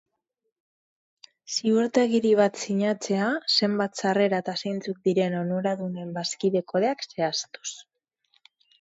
Ziurtagiri 1.55 2.31
bat 2.39 2.57
sinatzea 2.63 3.29
zenbat 3.59 4.03
sarrera 4.03 4.41
eta 4.47 4.57
zeintzuk 4.65 5.07
diren 5.11 5.39
onuradunen 5.45 6.13
bazkide 6.21 6.67
kodeak 6.75 7.11
zehaztuz. 7.13 7.71